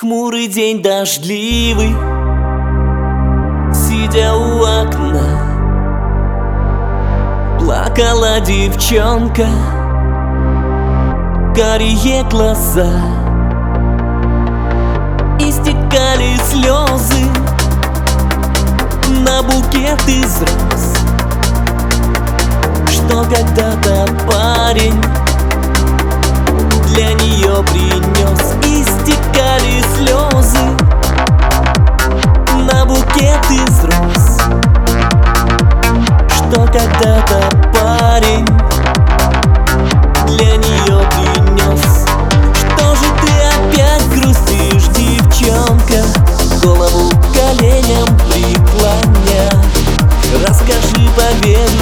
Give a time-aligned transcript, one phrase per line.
[0.00, 1.94] Хмурый день дождливый
[3.70, 5.28] Сидя у окна.
[7.58, 9.46] Плакала девчонка
[11.54, 12.90] Карие глаза.
[15.38, 17.26] Истекали слезы
[19.22, 20.94] На букет из роз.
[22.90, 24.98] Что когда-то парень
[26.86, 28.19] Для нее принес
[36.50, 38.44] Что когда-то парень
[40.26, 42.04] Для нее принес
[42.56, 46.04] Что же ты опять грустишь, девчонка?
[46.60, 49.48] Голову коленям преклоня
[50.44, 51.79] Расскажи, поведай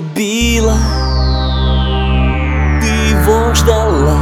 [0.00, 0.76] любила,
[2.80, 4.16] ты его ждала.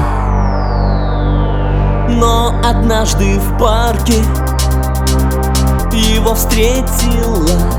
[2.08, 4.24] Но однажды в парке
[5.92, 7.77] его встретила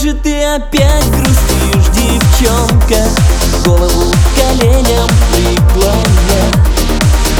[0.00, 3.06] же ты опять грустишь, девчонка?
[3.66, 6.42] Голову к коленям преклоня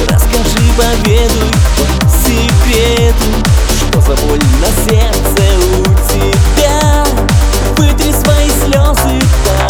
[0.06, 3.30] Расскажи, поведуй по секрету
[3.76, 7.04] Что за боль на сердце у тебя?
[7.78, 9.18] Вытри свои слезы,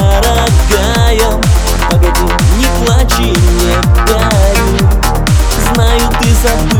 [0.01, 1.41] дорогая.
[1.89, 3.75] Погоди, не плачь и не
[4.07, 4.89] горю
[5.75, 6.80] Знаю, ты забыл.